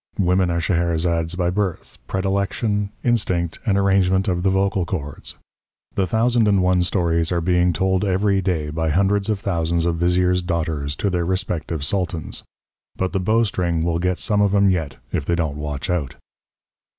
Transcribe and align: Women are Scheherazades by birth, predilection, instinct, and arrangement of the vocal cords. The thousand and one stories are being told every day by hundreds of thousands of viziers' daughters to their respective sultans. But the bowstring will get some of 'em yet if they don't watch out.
Women 0.17 0.49
are 0.49 0.59
Scheherazades 0.59 1.35
by 1.35 1.51
birth, 1.51 1.99
predilection, 2.07 2.89
instinct, 3.03 3.59
and 3.67 3.77
arrangement 3.77 4.27
of 4.27 4.41
the 4.41 4.49
vocal 4.49 4.83
cords. 4.83 5.37
The 5.93 6.07
thousand 6.07 6.47
and 6.47 6.63
one 6.63 6.81
stories 6.81 7.31
are 7.31 7.39
being 7.39 7.71
told 7.71 8.03
every 8.03 8.41
day 8.41 8.71
by 8.71 8.89
hundreds 8.89 9.29
of 9.29 9.39
thousands 9.39 9.85
of 9.85 9.97
viziers' 9.97 10.41
daughters 10.41 10.95
to 10.95 11.11
their 11.11 11.23
respective 11.23 11.85
sultans. 11.85 12.41
But 12.95 13.13
the 13.13 13.19
bowstring 13.19 13.83
will 13.83 13.99
get 13.99 14.17
some 14.17 14.41
of 14.41 14.55
'em 14.55 14.71
yet 14.71 14.97
if 15.11 15.23
they 15.23 15.35
don't 15.35 15.57
watch 15.57 15.87
out. 15.87 16.15